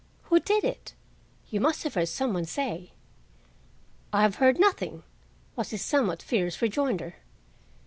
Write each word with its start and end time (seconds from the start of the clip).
"Who 0.31 0.39
did 0.39 0.63
it? 0.63 0.95
You 1.51 1.59
must 1.59 1.83
have 1.83 1.93
heard 1.93 2.07
some 2.07 2.33
one 2.33 2.45
say." 2.45 2.93
"I 4.11 4.23
have 4.23 4.37
heard 4.37 4.59
nothing," 4.59 5.03
was 5.55 5.69
his 5.69 5.83
somewhat 5.83 6.23
fierce 6.23 6.59
rejoinder. 6.59 7.17